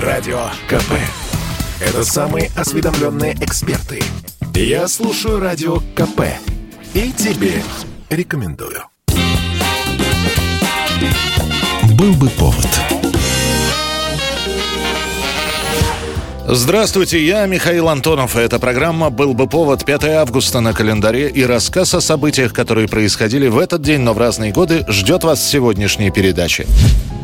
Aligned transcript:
Радио 0.00 0.50
КП. 0.68 0.92
Это 1.80 2.04
самые 2.04 2.50
осведомленные 2.54 3.32
эксперты. 3.40 4.02
Я 4.54 4.88
слушаю 4.88 5.40
Радио 5.40 5.78
КП. 5.94 6.20
И 6.92 7.12
тебе 7.12 7.62
рекомендую. 8.10 8.82
Был 11.94 12.12
бы 12.12 12.28
повод. 12.28 12.68
Здравствуйте, 16.46 17.24
я 17.24 17.46
Михаил 17.46 17.88
Антонов. 17.88 18.36
Эта 18.36 18.58
программа 18.58 19.08
«Был 19.08 19.32
бы 19.32 19.48
повод» 19.48 19.86
5 19.86 20.04
августа 20.04 20.60
на 20.60 20.74
календаре 20.74 21.30
и 21.30 21.42
рассказ 21.42 21.94
о 21.94 22.02
событиях, 22.02 22.52
которые 22.52 22.86
происходили 22.86 23.48
в 23.48 23.58
этот 23.58 23.80
день, 23.80 24.02
но 24.02 24.12
в 24.12 24.18
разные 24.18 24.52
годы, 24.52 24.84
ждет 24.88 25.24
вас 25.24 25.40
в 25.40 25.48
сегодняшней 25.48 26.10
передаче. 26.10 26.66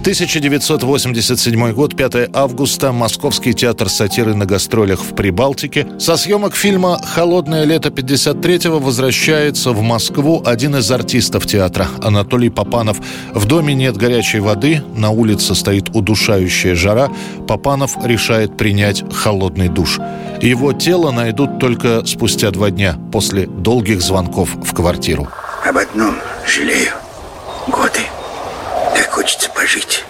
1987 0.03 1.73
год, 1.75 1.97
5 1.97 2.31
августа, 2.35 2.91
Московский 2.91 3.55
театр 3.55 3.89
сатиры 3.89 4.35
на 4.35 4.47
гастролях 4.47 4.99
в 4.99 5.15
Прибалтике. 5.15 5.87
Со 6.01 6.17
съемок 6.17 6.57
фильма 6.57 7.01
«Холодное 7.01 7.63
лето 7.63 7.91
53-го» 7.91 8.81
возвращается 8.81 9.71
в 9.71 9.81
Москву 9.81 10.43
один 10.45 10.75
из 10.75 10.91
артистов 10.91 11.47
театра, 11.47 11.87
Анатолий 12.03 12.51
Попанов. 12.51 12.97
В 13.33 13.45
доме 13.45 13.75
нет 13.75 13.97
горячей 13.97 14.41
воды, 14.41 14.83
на 14.97 15.11
улице 15.11 15.55
стоит 15.55 15.91
удушающая 15.95 16.75
жара. 16.75 17.09
Попанов 17.47 17.97
решает 18.05 18.57
принять 18.57 19.05
холодный 19.15 19.69
душ. 19.69 20.01
Его 20.41 20.73
тело 20.73 21.13
найдут 21.13 21.61
только 21.61 22.05
спустя 22.07 22.51
два 22.51 22.73
дня, 22.73 22.97
после 23.13 23.47
долгих 23.47 24.03
звонков 24.03 24.51
в 24.65 24.75
квартиру. 24.75 25.29
Об 25.65 25.77
одном 25.79 26.17
жалею. 26.45 27.02
Хочется 29.23 29.49
пожить 29.51 30.05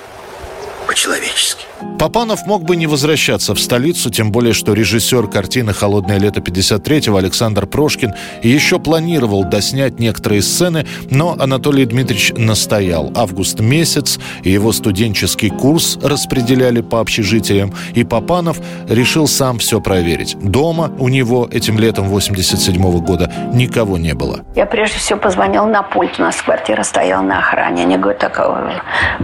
по-человечески. 0.86 1.66
Папанов 2.02 2.46
мог 2.46 2.64
бы 2.64 2.74
не 2.74 2.88
возвращаться 2.88 3.54
в 3.54 3.60
столицу, 3.60 4.10
тем 4.10 4.32
более, 4.32 4.54
что 4.54 4.74
режиссер 4.74 5.28
картины 5.28 5.72
«Холодное 5.72 6.19
лето 6.19 6.41
53-го» 6.41 7.16
Александр 7.16 7.66
Прошкин 7.66 8.12
еще 8.42 8.80
планировал 8.80 9.44
доснять 9.44 10.00
некоторые 10.00 10.42
сцены, 10.42 10.84
но 11.10 11.36
Анатолий 11.38 11.84
Дмитриевич 11.84 12.33
настоял. 12.36 13.12
Август 13.14 13.60
месяц, 13.60 14.19
и 14.42 14.50
его 14.50 14.72
студенческий 14.72 15.48
курс 15.50 15.97
распределяли 16.03 16.80
по 16.80 16.98
общежитиям, 16.98 17.72
и 17.94 18.03
Папанов 18.03 18.58
решил 18.88 19.28
сам 19.28 19.58
все 19.58 19.80
проверить. 19.80 20.36
Дома 20.42 20.91
у 20.98 21.08
него 21.08 21.48
этим 21.53 21.78
летом 21.78 22.08
87 22.08 22.83
-го 22.83 23.00
года 23.00 23.33
никого 23.55 23.97
не 23.97 24.14
было. 24.14 24.41
Я 24.56 24.66
прежде 24.66 24.98
всего 24.98 25.20
позвонил 25.20 25.66
на 25.66 25.84
пульт, 25.84 26.19
у 26.19 26.22
нас 26.22 26.42
квартира 26.42 26.83
стояла 26.83 27.22
на 27.22 27.38
охране. 27.38 27.83
Они 27.83 27.97
говорят, 27.97 28.19
так, 28.19 28.41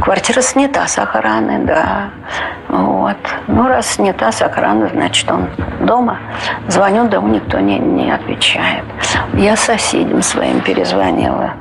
квартира 0.00 0.42
снята 0.42 0.86
с 0.86 0.96
охраны, 0.96 1.66
да. 1.66 2.10
Вот. 2.68 3.16
Ну, 3.46 3.66
раз 3.66 3.86
снята 3.86 4.30
с 4.30 4.42
охраны, 4.42 4.88
значит, 4.88 5.30
он 5.30 5.48
дома. 5.80 6.18
Звоню, 6.68 7.08
да 7.08 7.20
никто 7.20 7.58
не, 7.60 7.78
не 7.78 8.10
отвечает. 8.10 8.84
Я 9.34 9.56
соседям 9.56 10.22
своим 10.22 10.60
перезвонила. 10.60 11.52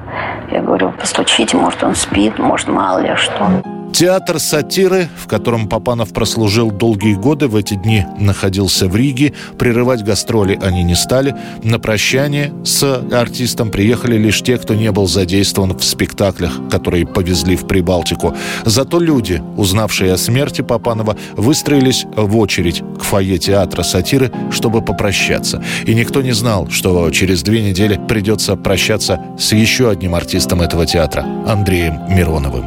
Я 0.52 0.62
говорю, 0.62 0.92
постучите, 0.92 1.58
может, 1.58 1.84
он 1.84 1.96
спит, 1.96 2.40
может, 2.40 2.68
мало 2.68 3.00
ли 3.00 3.16
что. 3.16 3.77
Театр 3.98 4.40
сатиры, 4.40 5.09
в 5.17 5.26
котором 5.26 5.67
Папанов 5.67 6.14
прослужил 6.14 6.70
долгие 6.70 7.16
годы, 7.16 7.48
в 7.48 7.56
эти 7.56 7.73
дни 7.73 8.06
находился 8.20 8.88
в 8.88 8.95
Риге. 8.95 9.34
Прерывать 9.58 10.03
гастроли 10.03 10.59
они 10.62 10.84
не 10.84 10.94
стали. 10.94 11.36
На 11.64 11.80
прощание 11.80 12.53
с 12.64 12.84
артистом 13.12 13.72
приехали 13.72 14.16
лишь 14.16 14.44
те, 14.44 14.59
кто 14.59 14.75
не 14.75 14.92
был 14.92 15.08
задействован 15.08 15.75
в 15.75 15.84
спектаклях, 15.84 16.59
которые 16.70 17.08
повезли 17.08 17.56
в 17.56 17.66
Прибалтику. 17.66 18.36
Зато 18.66 19.00
люди, 19.00 19.42
узнавшие 19.56 20.14
о 20.14 20.18
смерти 20.18 20.62
Папанова, 20.62 21.18
выстроились 21.36 22.06
в 22.16 22.38
очередь 22.38 22.84
к 23.00 23.03
фойе 23.03 23.40
театра 23.40 23.81
сатиры, 23.81 24.31
чтобы 24.52 24.84
попрощаться. 24.84 25.64
И 25.88 25.95
никто 25.95 26.22
не 26.22 26.34
знал, 26.34 26.70
что 26.70 27.09
через 27.09 27.42
две 27.42 27.68
недели 27.68 28.00
придется 28.08 28.58
прощаться 28.58 29.19
с 29.40 29.53
еще 29.53 29.90
одним 29.90 30.14
артистом 30.14 30.62
этого 30.62 30.85
театра, 30.85 31.25
Андреем 31.47 32.00
Мироновым. 32.09 32.66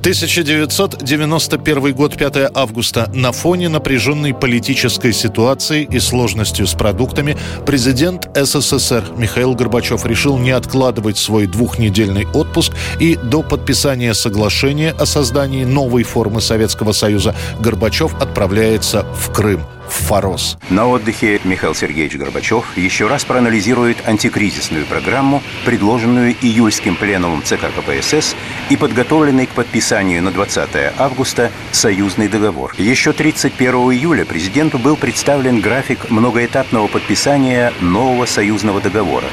1991 0.00 1.94
год, 1.94 2.16
5 2.16 2.50
августа. 2.54 3.10
На 3.12 3.32
фоне 3.32 3.68
напряженной 3.68 4.32
политической 4.32 5.12
ситуации 5.12 5.88
и 5.90 5.98
сложностью 5.98 6.66
с 6.66 6.74
продуктами 6.74 7.36
президент 7.66 8.28
СССР 8.34 9.04
Михаил 9.16 9.54
Горбачев 9.54 10.06
решил 10.06 10.38
не 10.38 10.52
откладывать 10.52 11.18
свой 11.18 11.46
двухнедельный 11.46 12.26
отпуск 12.32 12.72
и 13.00 13.16
до 13.16 13.42
подписания 13.42 14.14
соглашения 14.14 14.92
о 14.92 15.04
создании 15.04 15.64
новой 15.64 16.04
формы 16.04 16.40
Советского 16.40 16.92
Союза 16.92 17.34
Горбачев 17.58 18.14
отправляется 18.20 19.04
в 19.14 19.32
Крым– 19.32 19.62
в 19.88 20.06
Форос. 20.06 20.58
На 20.70 20.86
отдыхе 20.86 21.40
Михаил 21.44 21.74
Сергеевич 21.74 22.16
Горбачев 22.16 22.76
еще 22.76 23.06
раз 23.06 23.24
проанализирует 23.24 23.96
антикризисную 24.06 24.86
программу, 24.86 25.42
предложенную 25.64 26.34
июльским 26.40 26.96
пленумом 26.96 27.42
ЦК 27.42 27.66
КПСС 27.74 28.36
и 28.70 28.76
подготовленный 28.76 29.46
к 29.46 29.50
подписанию 29.50 30.22
на 30.22 30.30
20 30.30 30.70
августа 30.98 31.50
союзный 31.72 32.28
договор. 32.28 32.74
Еще 32.78 33.12
31 33.12 33.74
июля 33.92 34.24
президенту 34.24 34.78
был 34.78 34.96
представлен 34.96 35.60
график 35.60 36.10
многоэтапного 36.10 36.88
подписания 36.88 37.72
нового 37.80 38.26
союзного 38.26 38.80
договора. 38.80 39.28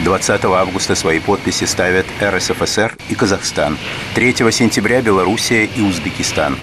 20 0.00 0.44
августа 0.44 0.94
свои 0.94 1.20
подписи 1.20 1.64
ставят 1.64 2.06
РСФСР 2.20 2.96
и 3.08 3.14
Казахстан. 3.14 3.78
3 4.14 4.34
сентября 4.50 5.00
Белоруссия 5.00 5.64
и 5.64 5.80
Узбекистан. 5.80 6.56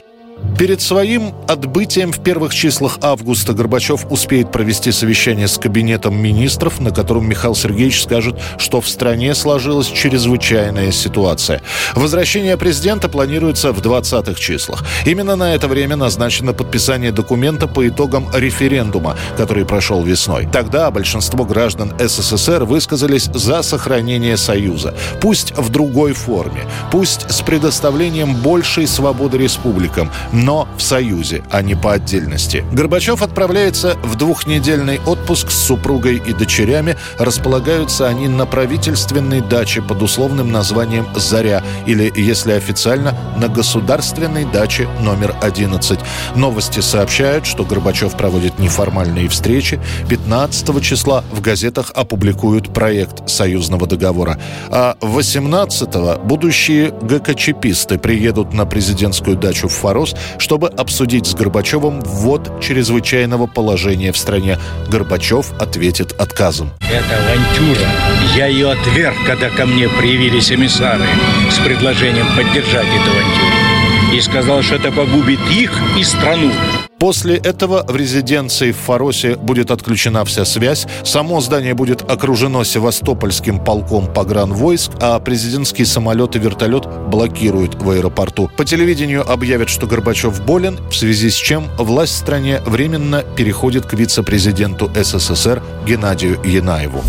Перед 0.60 0.82
своим 0.82 1.34
отбытием 1.48 2.12
в 2.12 2.22
первых 2.22 2.54
числах 2.54 2.98
августа 3.02 3.54
Горбачев 3.54 4.06
успеет 4.10 4.52
провести 4.52 4.92
совещание 4.92 5.48
с 5.48 5.58
кабинетом 5.58 6.22
министров, 6.22 6.82
на 6.82 6.92
котором 6.92 7.30
Михаил 7.30 7.56
Сергеевич 7.56 8.04
скажет, 8.04 8.36
что 8.58 8.82
в 8.82 8.90
стране 8.90 9.34
сложилась 9.36 9.88
чрезвычайная 9.88 10.92
ситуация. 10.92 11.62
Возвращение 11.96 12.58
президента 12.58 13.08
планируется 13.08 13.72
в 13.72 13.80
20-х 13.80 14.38
числах. 14.38 14.84
Именно 15.06 15.38
на 15.38 15.56
это 15.56 15.70
время 15.70 15.96
назначено 15.96 16.52
подписание 16.52 17.14
документа 17.14 17.66
по 17.66 17.88
итогам 17.88 18.28
референдума, 18.34 19.16
который 19.38 19.64
прошел 19.66 20.04
весной. 20.04 20.46
Тогда 20.52 20.92
большинство 20.92 21.46
граждан 21.46 21.94
СССР 21.98 22.66
высказались 22.66 23.30
за 23.34 23.62
сохранение 23.62 24.36
Союза. 24.36 24.94
Пусть 25.22 25.56
в 25.56 25.70
другой 25.70 26.12
форме, 26.12 26.66
пусть 26.92 27.32
с 27.32 27.40
предоставлением 27.42 28.36
большей 28.36 28.88
свободы 28.88 29.38
республикам, 29.38 30.12
но 30.50 30.68
в 30.78 30.82
Союзе, 30.82 31.44
а 31.52 31.62
не 31.62 31.76
по 31.76 31.94
отдельности. 31.94 32.66
Горбачев 32.72 33.22
отправляется 33.22 33.96
в 34.02 34.16
двухнедельный 34.16 35.00
отпуск 35.06 35.52
с 35.52 35.68
супругой 35.68 36.16
и 36.16 36.34
дочерями. 36.34 36.98
Располагаются 37.20 38.08
они 38.08 38.28
на 38.28 38.48
правительственной 38.48 39.42
даче 39.42 39.84
под 39.84 40.02
условным 40.02 40.52
названием 40.52 41.06
«Заря» 41.16 41.62
или, 41.86 42.12
если 42.16 42.54
официально, 42.54 43.14
на 43.38 43.48
государственной 43.48 44.46
даче 44.46 44.88
номер 45.02 45.36
11. 45.40 46.00
Новости 46.36 46.80
сообщают, 46.80 47.46
что 47.46 47.64
Горбачев 47.64 48.18
проводит 48.18 48.58
неформальные 48.58 49.30
встречи. 49.30 49.80
15 50.10 50.82
числа 50.82 51.24
в 51.32 51.42
газетах 51.42 51.92
опубликуют 51.94 52.74
проект 52.74 53.30
союзного 53.30 53.86
договора. 53.86 54.40
А 54.72 54.98
18 55.02 56.24
будущие 56.24 56.92
ГКЧПисты 57.04 58.00
приедут 58.00 58.52
на 58.52 58.66
президентскую 58.66 59.38
дачу 59.38 59.68
в 59.68 59.74
Форос, 59.74 60.16
чтобы 60.40 60.70
обсудить 60.70 61.28
с 61.28 61.36
Горбачевым 61.36 62.02
ввод 62.02 62.60
чрезвычайного 62.62 63.46
положения 63.46 64.12
в 64.12 64.18
стране. 64.18 64.58
Горбачев 64.88 65.52
ответит 65.60 66.14
отказом. 66.14 66.72
Это 66.80 67.18
авантюра. 67.18 67.88
Я 68.36 68.48
ее 68.48 68.72
отверг, 68.72 69.16
когда 69.28 69.50
ко 69.50 69.66
мне 69.66 69.88
проявились 69.90 70.52
эмиссары 70.52 71.06
с 71.52 71.60
предложением 71.60 72.28
поддержать 72.36 72.88
эту 72.88 73.12
авантюру. 73.12 74.16
И 74.16 74.22
сказал, 74.22 74.64
что 74.64 74.76
это 74.76 74.92
погубит 74.92 75.40
их 75.52 75.72
и 75.98 76.04
страну. 76.04 76.52
После 77.00 77.38
этого 77.38 77.86
в 77.88 77.96
резиденции 77.96 78.74
в 78.74 78.78
Фаросе 78.78 79.36
будет 79.38 79.72
отключена 79.72 80.26
вся 80.26 80.44
связь, 80.44 80.86
само 81.04 81.40
здание 81.40 81.74
будет 81.74 82.02
окружено 82.10 82.66
Севастопольским 82.66 83.64
полком 83.64 84.14
погранвойск, 84.14 84.92
а 85.00 85.18
президентский 85.20 85.86
самолет 85.86 86.36
и 86.36 86.40
вертолет 86.40 86.86
блокируют 87.08 87.76
в 87.76 87.90
аэропорту. 87.90 88.52
По 88.58 88.66
телевидению 88.66 89.30
объявят, 89.30 89.70
что 89.70 89.88
Горбачев 89.88 90.44
болен, 90.44 90.78
в 90.90 90.96
связи 90.96 91.30
с 91.30 91.36
чем 91.36 91.68
власть 91.78 92.14
в 92.14 92.18
стране 92.18 92.62
временно 92.66 93.24
переходит 93.24 93.86
к 93.86 93.94
вице-президенту 93.94 94.92
СССР 94.94 95.64
Геннадию 95.86 96.38
Янаеву. 96.44 97.02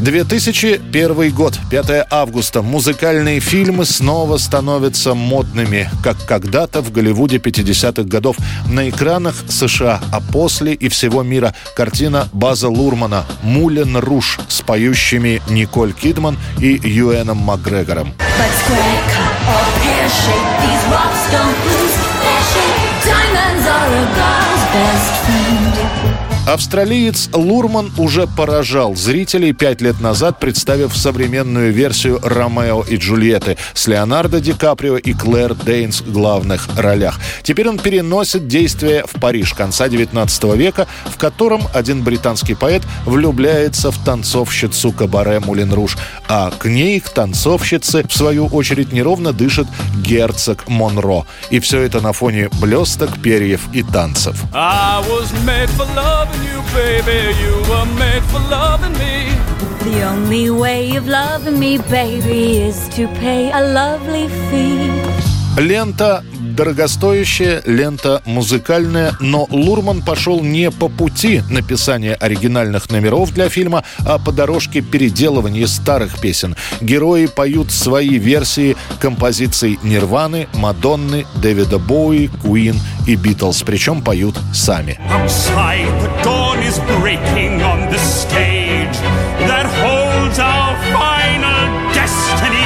2001 0.00 1.34
год, 1.34 1.58
5 1.70 2.06
августа. 2.10 2.62
Музыкальные 2.62 3.40
фильмы 3.40 3.84
снова 3.84 4.38
становятся 4.38 5.14
модными, 5.14 5.90
как 6.02 6.16
когда-то 6.26 6.80
в 6.80 6.90
Голливуде 6.90 7.36
50-х 7.36 8.04
годов. 8.04 8.36
На 8.66 8.88
экранах 8.88 9.34
США, 9.48 10.00
а 10.10 10.20
после 10.20 10.72
и 10.72 10.88
всего 10.88 11.22
мира 11.22 11.54
картина 11.76 12.28
База 12.32 12.68
Лурмана 12.68 13.26
«Мулен 13.42 13.98
Руш» 13.98 14.40
с 14.48 14.62
поющими 14.62 15.42
Николь 15.50 15.92
Кидман 15.92 16.38
и 16.58 16.80
Юэном 16.82 17.36
Макгрегором. 17.36 18.14
Diamonds. 24.80 25.39
Австралиец 26.50 27.30
Лурман 27.32 27.92
уже 27.96 28.26
поражал 28.26 28.96
зрителей 28.96 29.52
пять 29.52 29.80
лет 29.80 30.00
назад, 30.00 30.40
представив 30.40 30.96
современную 30.96 31.72
версию 31.72 32.18
«Ромео 32.24 32.82
и 32.82 32.96
Джульетты» 32.96 33.56
с 33.72 33.86
Леонардо 33.86 34.40
Ди 34.40 34.52
Каприо 34.52 34.96
и 34.96 35.12
Клэр 35.12 35.54
Дейнс 35.54 36.00
в 36.00 36.10
главных 36.12 36.68
ролях. 36.76 37.20
Теперь 37.44 37.68
он 37.68 37.78
переносит 37.78 38.48
действие 38.48 39.04
в 39.06 39.20
Париж 39.20 39.54
конца 39.54 39.88
19 39.88 40.56
века, 40.56 40.88
в 41.04 41.18
котором 41.18 41.62
один 41.72 42.02
британский 42.02 42.56
поэт 42.56 42.82
влюбляется 43.04 43.92
в 43.92 44.04
танцовщицу 44.04 44.90
кабаре 44.90 45.38
Мулин 45.38 45.72
Руж, 45.72 45.96
а 46.28 46.50
к 46.50 46.64
ней, 46.64 46.98
к 46.98 47.10
танцовщице, 47.10 48.04
в 48.08 48.12
свою 48.12 48.46
очередь, 48.46 48.92
неровно 48.92 49.32
дышит 49.32 49.68
герцог 50.02 50.66
Монро. 50.66 51.26
И 51.50 51.60
все 51.60 51.82
это 51.82 52.00
на 52.00 52.12
фоне 52.12 52.48
блесток, 52.60 53.22
перьев 53.22 53.60
и 53.72 53.84
танцев. 53.84 54.42
I 54.52 55.00
was 55.08 55.32
made 55.46 55.70
for 55.78 55.86
loving 55.94 56.39
you, 56.47 56.57
baby. 56.73 57.19
You 57.43 57.53
were 57.69 57.87
made 58.01 58.23
for 58.31 58.39
loving 58.57 58.93
me. 59.03 59.15
The 59.87 60.03
only 60.03 60.49
way 60.49 60.95
of 60.95 61.07
loving 61.07 61.59
me, 61.59 61.77
baby, 61.77 62.57
is 62.67 62.77
to 62.95 63.07
pay 63.23 63.51
a 63.51 63.61
lovely 63.61 64.27
fee. 64.49 64.89
Лента 65.69 66.23
дорогостоящая, 66.60 67.62
лента 67.64 68.20
музыкальная, 68.26 69.14
но 69.18 69.46
Лурман 69.50 70.02
пошел 70.02 70.42
не 70.42 70.70
по 70.70 70.90
пути 70.90 71.42
написания 71.48 72.12
оригинальных 72.12 72.90
номеров 72.90 73.32
для 73.32 73.48
фильма, 73.48 73.82
а 74.00 74.18
по 74.18 74.30
дорожке 74.30 74.82
переделывания 74.82 75.66
старых 75.66 76.20
песен. 76.20 76.54
Герои 76.82 77.24
поют 77.24 77.70
свои 77.70 78.18
версии 78.18 78.76
композиций 79.00 79.78
Нирваны, 79.82 80.48
Мадонны, 80.52 81.24
Дэвида 81.36 81.78
Боуи, 81.78 82.28
Куин 82.42 82.78
и 83.06 83.16
Битлз, 83.16 83.62
причем 83.62 84.02
поют 84.02 84.36
сами. 84.52 85.00
that 89.48 89.64
holds 89.80 90.38
our 90.38 90.76
final 90.92 91.94
destiny. 91.94 92.59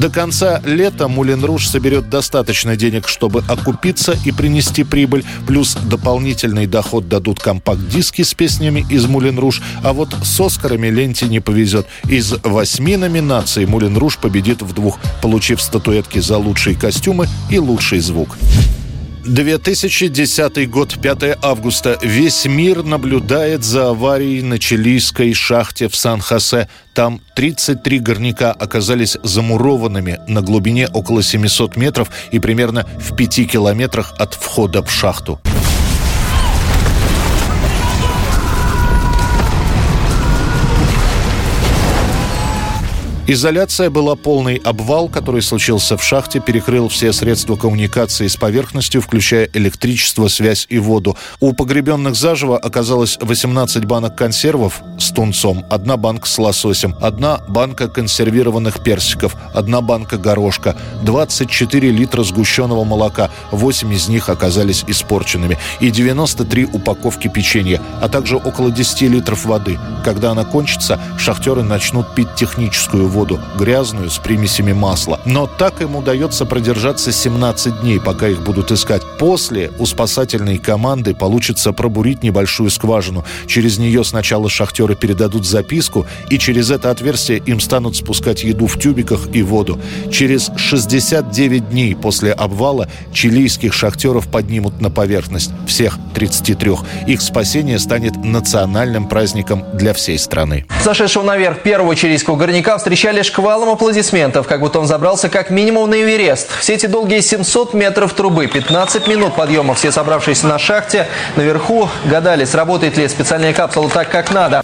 До 0.00 0.08
конца 0.08 0.62
лета 0.64 1.08
Мулин 1.08 1.44
Руж 1.44 1.68
соберет 1.68 2.08
достаточно 2.08 2.74
денег, 2.74 3.06
чтобы 3.06 3.44
окупиться 3.46 4.16
и 4.24 4.32
принести 4.32 4.82
прибыль, 4.82 5.26
плюс 5.46 5.74
дополнительный 5.74 6.66
доход 6.66 7.06
дадут 7.06 7.38
компакт-диски 7.38 8.22
с 8.22 8.32
песнями 8.32 8.86
из 8.88 9.04
Мулин 9.04 9.38
Руж, 9.38 9.60
а 9.84 9.92
вот 9.92 10.16
с 10.22 10.40
Оскарами 10.40 10.86
ленте 10.86 11.26
не 11.26 11.40
повезет. 11.40 11.86
Из 12.08 12.32
восьми 12.42 12.96
номинаций 12.96 13.66
Мулин 13.66 13.98
Руж 13.98 14.16
победит 14.16 14.62
в 14.62 14.72
двух, 14.72 14.98
получив 15.20 15.60
статуэтки 15.60 16.18
за 16.18 16.38
лучшие 16.38 16.76
костюмы 16.76 17.28
и 17.50 17.58
лучший 17.58 18.00
звук. 18.00 18.38
2010 19.24 20.70
год, 20.70 20.98
5 21.00 21.38
августа. 21.42 21.98
Весь 22.02 22.46
мир 22.46 22.82
наблюдает 22.82 23.64
за 23.64 23.90
аварией 23.90 24.42
на 24.42 24.58
чилийской 24.58 25.34
шахте 25.34 25.88
в 25.88 25.96
Сан-Хосе. 25.96 26.68
Там 26.94 27.20
33 27.36 27.98
горняка 27.98 28.52
оказались 28.52 29.18
замурованными 29.22 30.20
на 30.26 30.42
глубине 30.42 30.88
около 30.88 31.22
700 31.22 31.76
метров 31.76 32.10
и 32.32 32.38
примерно 32.38 32.86
в 32.98 33.14
5 33.14 33.50
километрах 33.50 34.14
от 34.18 34.34
входа 34.34 34.82
в 34.82 34.90
шахту. 34.90 35.40
Изоляция 43.32 43.90
была 43.90 44.16
полный 44.16 44.56
обвал, 44.56 45.08
который 45.08 45.40
случился 45.40 45.96
в 45.96 46.02
шахте, 46.02 46.40
перекрыл 46.40 46.88
все 46.88 47.12
средства 47.12 47.54
коммуникации 47.54 48.26
с 48.26 48.34
поверхностью, 48.34 49.00
включая 49.00 49.48
электричество, 49.52 50.26
связь 50.26 50.66
и 50.68 50.80
воду. 50.80 51.16
У 51.38 51.52
погребенных 51.52 52.16
заживо 52.16 52.58
оказалось 52.58 53.18
18 53.20 53.84
банок 53.84 54.16
консервов 54.16 54.82
с 54.98 55.12
тунцом, 55.12 55.64
одна 55.70 55.96
банка 55.96 56.26
с 56.26 56.36
лососем, 56.38 56.96
одна 57.00 57.38
банка 57.46 57.86
консервированных 57.86 58.82
персиков, 58.82 59.36
одна 59.54 59.80
банка 59.80 60.18
горошка, 60.18 60.74
24 61.04 61.88
литра 61.88 62.24
сгущенного 62.24 62.82
молока, 62.82 63.30
8 63.52 63.94
из 63.94 64.08
них 64.08 64.28
оказались 64.28 64.82
испорченными, 64.88 65.56
и 65.78 65.92
93 65.92 66.64
упаковки 66.64 67.28
печенья, 67.28 67.80
а 68.02 68.08
также 68.08 68.38
около 68.38 68.72
10 68.72 69.02
литров 69.02 69.44
воды. 69.44 69.78
Когда 70.04 70.32
она 70.32 70.44
кончится, 70.44 70.98
шахтеры 71.16 71.62
начнут 71.62 72.12
пить 72.16 72.34
техническую 72.34 73.06
воду 73.06 73.19
воду, 73.20 73.38
грязную, 73.58 74.08
с 74.08 74.16
примесями 74.16 74.72
масла. 74.72 75.20
Но 75.26 75.46
так 75.46 75.82
им 75.82 75.94
удается 75.94 76.46
продержаться 76.46 77.12
17 77.12 77.82
дней, 77.82 78.00
пока 78.00 78.28
их 78.28 78.42
будут 78.42 78.72
искать. 78.72 79.02
После 79.18 79.70
у 79.78 79.84
спасательной 79.84 80.56
команды 80.56 81.14
получится 81.14 81.72
пробурить 81.72 82.22
небольшую 82.22 82.70
скважину. 82.70 83.26
Через 83.46 83.76
нее 83.76 84.04
сначала 84.04 84.48
шахтеры 84.48 84.94
передадут 84.94 85.46
записку, 85.46 86.06
и 86.30 86.38
через 86.38 86.70
это 86.70 86.90
отверстие 86.90 87.42
им 87.44 87.60
станут 87.60 87.94
спускать 87.94 88.42
еду 88.42 88.66
в 88.66 88.78
тюбиках 88.78 89.28
и 89.34 89.42
воду. 89.42 89.78
Через 90.10 90.50
69 90.56 91.68
дней 91.68 91.94
после 91.94 92.32
обвала 92.32 92.88
чилийских 93.12 93.74
шахтеров 93.74 94.28
поднимут 94.28 94.80
на 94.80 94.88
поверхность. 94.90 95.50
Всех 95.66 95.98
33. 96.14 96.70
Их 97.06 97.20
спасение 97.20 97.78
станет 97.78 98.16
национальным 98.16 99.08
праздником 99.08 99.64
для 99.74 99.92
всей 99.92 100.18
страны. 100.18 100.64
Зашедшего 100.82 101.24
наверх 101.24 101.62
первого 101.62 101.94
чилийского 101.94 102.36
горняка 102.36 102.78
встречали 102.78 103.09
встречали 103.10 103.22
шквалом 103.22 103.70
аплодисментов, 103.70 104.46
как 104.46 104.60
будто 104.60 104.78
он 104.78 104.86
забрался 104.86 105.28
как 105.28 105.50
минимум 105.50 105.90
на 105.90 106.00
Эверест. 106.00 106.48
Все 106.60 106.74
эти 106.74 106.86
долгие 106.86 107.20
700 107.20 107.74
метров 107.74 108.12
трубы, 108.14 108.46
15 108.46 109.08
минут 109.08 109.34
подъема, 109.34 109.74
все 109.74 109.90
собравшиеся 109.90 110.46
на 110.46 110.58
шахте, 110.58 111.08
наверху 111.34 111.88
гадали, 112.04 112.44
сработает 112.44 112.96
ли 112.96 113.08
специальная 113.08 113.52
капсула 113.52 113.90
так, 113.90 114.10
как 114.10 114.30
надо. 114.30 114.62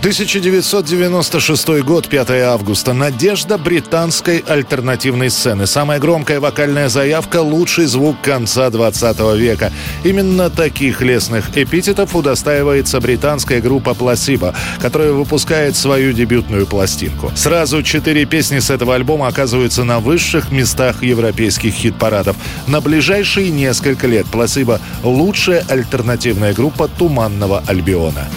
1996 0.00 1.82
год, 1.82 2.08
5 2.08 2.30
августа. 2.30 2.92
Надежда 2.92 3.58
британской 3.58 4.38
альтернативной 4.46 5.28
сцены. 5.28 5.66
Самая 5.66 5.98
громкая 5.98 6.38
вокальная 6.38 6.88
заявка– 6.88 7.40
лучший 7.42 7.86
звук 7.86 8.16
конца 8.22 8.70
20 8.70 9.18
века. 9.36 9.72
Именно 10.04 10.50
таких 10.50 11.02
лесных 11.02 11.56
эпитетов 11.56 12.14
удостаивается 12.14 13.00
британская 13.00 13.60
группа 13.60 13.90
Placebo, 13.90 14.54
которая 14.80 15.10
выпускает 15.10 15.76
свою 15.76 16.12
дебютную 16.12 16.68
пластинку. 16.68 17.32
Сразу 17.34 17.82
четыре 17.82 18.24
песни 18.24 18.60
с 18.60 18.70
этого 18.70 18.94
альбома 18.94 19.26
оказываются 19.26 19.82
на 19.82 19.98
высших 19.98 20.52
местах 20.52 21.02
европейских 21.02 21.74
хит-парадов. 21.74 22.36
На 22.68 22.80
ближайшие 22.80 23.50
несколько 23.50 24.06
лет 24.06 24.26
Placebo– 24.30 24.80
лучшая 25.02 25.64
альтернативная 25.68 26.54
группа 26.54 26.86
Туманного 26.86 27.64
Альбиона. 27.66 28.28